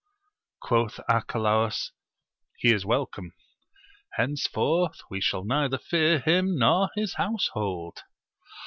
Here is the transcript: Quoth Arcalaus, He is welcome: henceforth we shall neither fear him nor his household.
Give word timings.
Quoth 0.63 0.99
Arcalaus, 1.07 1.91
He 2.57 2.73
is 2.73 2.87
welcome: 2.87 3.35
henceforth 4.13 4.99
we 5.11 5.21
shall 5.21 5.43
neither 5.45 5.77
fear 5.77 6.17
him 6.17 6.57
nor 6.57 6.89
his 6.95 7.13
household. 7.17 7.99